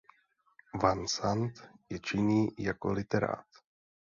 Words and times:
Van 0.83 1.03
Sant 1.17 1.61
je 1.89 1.99
činný 1.99 2.49
i 2.57 2.63
jako 2.63 2.91
literát. 2.91 3.45